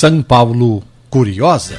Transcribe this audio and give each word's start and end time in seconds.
São 0.00 0.22
Paulo 0.22 0.84
Curiosa. 1.10 1.76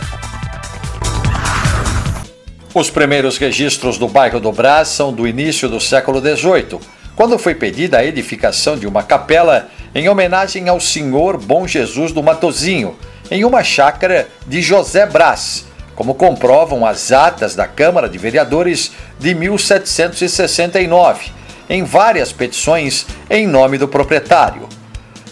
Os 2.74 2.90
primeiros 2.90 3.38
registros 3.38 3.98
do 3.98 4.10
bairro 4.10 4.42
do 4.42 4.52
Brás 4.52 4.90
são 4.90 5.14
do 5.14 5.26
início 5.26 5.70
do 5.70 5.80
século 5.80 6.20
XVIII, 6.20 6.82
quando 7.16 7.40
foi 7.40 7.56
pedida 7.56 8.00
a 8.00 8.04
edificação 8.04 8.78
de 8.78 8.86
uma 8.86 9.04
capela 9.04 9.70
em 9.96 10.10
homenagem 10.10 10.68
ao 10.68 10.82
Senhor 10.82 11.38
Bom 11.38 11.66
Jesus 11.66 12.12
do 12.12 12.22
Matozinho, 12.22 12.94
em 13.32 13.46
uma 13.46 13.64
chácara 13.64 14.28
de 14.46 14.62
José 14.62 15.06
Brás, 15.06 15.66
como 15.96 16.14
comprovam 16.14 16.86
as 16.86 17.14
atas 17.14 17.56
da 17.56 17.68
Câmara 17.68 18.10
de 18.10 18.18
Vereadores 18.18 18.92
de 19.18 19.34
1769, 19.34 21.32
em 21.70 21.86
várias 21.86 22.34
petições 22.34 23.06
em 23.30 23.48
nome 23.48 23.78
do 23.78 23.88
proprietário. 23.88 24.68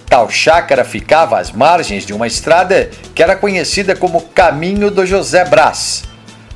Tal 0.10 0.30
chácara 0.30 0.86
ficava 0.86 1.38
às 1.38 1.52
margens 1.52 2.05
de 2.05 2.14
uma 2.14 2.28
estrada 2.28 2.89
que 3.14 3.21
era 3.21 3.36
conhecida 3.36 3.93
como 3.93 4.21
Caminho 4.21 4.89
do 4.89 5.06
José 5.06 5.43
Brás. 5.43 6.06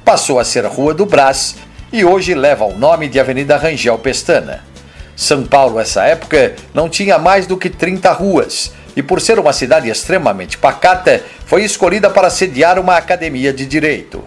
Passou 0.05 0.39
a 0.39 0.45
ser 0.45 0.65
Rua 0.65 0.93
do 0.93 1.05
Brás 1.05 1.57
e 1.91 2.05
hoje 2.05 2.33
leva 2.33 2.63
o 2.63 2.77
nome 2.77 3.09
de 3.09 3.19
Avenida 3.19 3.57
Rangel 3.57 3.99
Pestana. 3.99 4.63
São 5.17 5.43
Paulo, 5.43 5.77
nessa 5.77 6.05
época, 6.05 6.55
não 6.73 6.87
tinha 6.87 7.19
mais 7.19 7.45
do 7.45 7.57
que 7.57 7.69
30 7.69 8.09
ruas 8.13 8.71
e, 8.95 9.03
por 9.03 9.19
ser 9.19 9.37
uma 9.37 9.51
cidade 9.51 9.89
extremamente 9.89 10.57
pacata, 10.57 11.21
foi 11.45 11.65
escolhida 11.65 12.09
para 12.09 12.29
sediar 12.29 12.79
uma 12.79 12.95
academia 12.95 13.51
de 13.51 13.65
direito. 13.65 14.23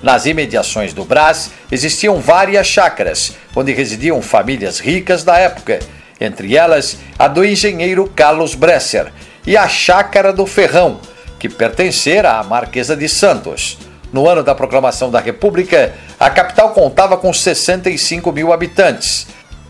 Nas 0.00 0.24
imediações 0.24 0.92
do 0.92 1.04
Brás 1.04 1.50
existiam 1.72 2.20
várias 2.20 2.68
chácaras, 2.68 3.36
onde 3.56 3.72
residiam 3.72 4.22
famílias 4.22 4.78
ricas 4.78 5.24
da 5.24 5.36
época, 5.36 5.80
entre 6.20 6.56
elas 6.56 6.98
a 7.18 7.28
do 7.28 7.44
engenheiro 7.44 8.10
Carlos 8.14 8.54
Bresser 8.54 9.12
e 9.46 9.56
a 9.56 9.68
Chácara 9.68 10.32
do 10.32 10.46
Ferrão, 10.46 11.00
que 11.38 11.48
pertencera 11.48 12.32
à 12.32 12.42
Marquesa 12.42 12.96
de 12.96 13.08
Santos. 13.08 13.78
No 14.12 14.28
ano 14.28 14.42
da 14.42 14.54
proclamação 14.54 15.10
da 15.10 15.20
República, 15.20 15.94
a 16.18 16.30
capital 16.30 16.70
contava 16.70 17.16
com 17.16 17.32
65 17.32 18.32
mil 18.32 18.52
habitantes. 18.52 19.26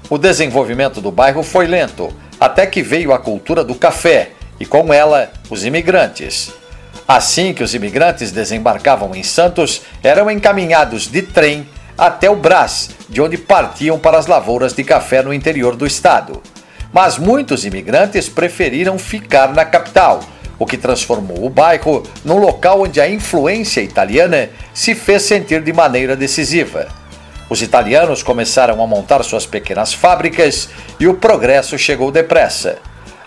O 0.08 0.16
desenvolvimento 0.16 1.00
do 1.00 1.10
bairro 1.10 1.42
foi 1.42 1.66
lento, 1.66 2.14
até 2.40 2.66
que 2.66 2.82
veio 2.82 3.12
a 3.12 3.18
cultura 3.18 3.62
do 3.62 3.74
café 3.74 4.30
e, 4.58 4.64
com 4.64 4.92
ela, 4.92 5.30
os 5.50 5.64
imigrantes. 5.64 6.52
Assim 7.06 7.52
que 7.52 7.62
os 7.62 7.74
imigrantes 7.74 8.32
desembarcavam 8.32 9.14
em 9.14 9.22
Santos, 9.22 9.82
eram 10.02 10.30
encaminhados 10.30 11.06
de 11.06 11.22
trem 11.22 11.68
até 11.96 12.30
o 12.30 12.36
Brás, 12.36 12.90
de 13.08 13.20
onde 13.22 13.38
partiam 13.38 13.98
para 13.98 14.18
as 14.18 14.26
lavouras 14.26 14.72
de 14.72 14.84
café 14.84 15.22
no 15.22 15.32
interior 15.32 15.74
do 15.74 15.86
estado. 15.86 16.42
Mas 16.92 17.18
muitos 17.18 17.64
imigrantes 17.64 18.28
preferiram 18.28 18.98
ficar 18.98 19.52
na 19.52 19.64
capital, 19.64 20.20
o 20.58 20.66
que 20.66 20.76
transformou 20.76 21.44
o 21.44 21.50
bairro 21.50 22.02
num 22.24 22.38
local 22.38 22.82
onde 22.82 23.00
a 23.00 23.08
influência 23.08 23.80
italiana 23.80 24.50
se 24.74 24.94
fez 24.94 25.22
sentir 25.22 25.62
de 25.62 25.72
maneira 25.72 26.16
decisiva. 26.16 26.88
Os 27.48 27.62
italianos 27.62 28.22
começaram 28.22 28.82
a 28.82 28.86
montar 28.86 29.22
suas 29.22 29.46
pequenas 29.46 29.94
fábricas 29.94 30.68
e 31.00 31.06
o 31.06 31.14
progresso 31.14 31.78
chegou 31.78 32.10
depressa. 32.10 32.78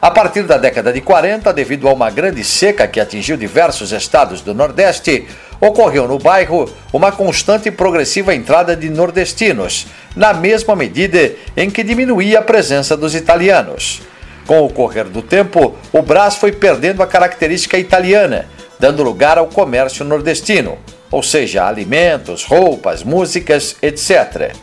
A 0.02 0.10
partir 0.10 0.42
da 0.42 0.58
década 0.58 0.92
de 0.92 1.00
40, 1.00 1.54
devido 1.54 1.88
a 1.88 1.94
uma 1.94 2.10
grande 2.10 2.44
seca 2.44 2.88
que 2.88 3.00
atingiu 3.00 3.38
diversos 3.38 3.92
estados 3.92 4.42
do 4.42 4.52
Nordeste, 4.52 5.28
ocorreu 5.60 6.08
no 6.08 6.18
bairro 6.18 6.68
uma 6.92 7.12
constante 7.12 7.68
e 7.68 7.72
progressiva 7.72 8.34
entrada 8.34 8.76
de 8.76 8.90
nordestinos, 8.90 9.86
na 10.16 10.34
mesma 10.34 10.76
medida 10.76 11.34
em 11.56 11.70
que 11.70 11.84
diminuía 11.84 12.40
a 12.40 12.42
presença 12.42 12.98
dos 12.98 13.14
italianos. 13.14 14.02
Com 14.48 14.66
o 14.66 14.74
correr 14.74 15.04
do 15.04 15.22
tempo, 15.22 15.76
o 15.94 16.02
Brás 16.02 16.36
foi 16.36 16.52
perdendo 16.52 17.04
a 17.04 17.08
característica 17.08 17.78
italiana, 17.78 18.48
dando 18.80 19.04
lugar 19.04 19.38
ao 19.38 19.46
comércio 19.46 20.04
nordestino, 20.04 20.80
ou 21.12 21.22
seja, 21.22 21.68
alimentos, 21.68 22.44
roupas, 22.44 23.04
músicas, 23.04 23.76
etc. 23.84 24.56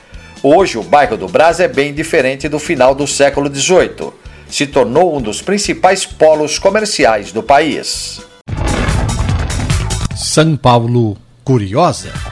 Hoje, 0.42 0.78
o 0.78 0.82
bairro 0.82 1.16
do 1.16 1.28
Brás 1.28 1.60
é 1.60 1.68
bem 1.68 1.94
diferente 1.94 2.48
do 2.48 2.58
final 2.58 2.92
do 2.92 3.06
século 3.06 3.48
XVIII 3.48 4.26
se 4.48 4.66
tornou 4.66 5.16
um 5.16 5.20
dos 5.20 5.42
principais 5.42 6.06
polos 6.06 6.58
comerciais 6.58 7.32
do 7.32 7.42
país. 7.42 8.20
São 10.16 10.56
Paulo 10.56 11.16
Curiosa. 11.44 12.27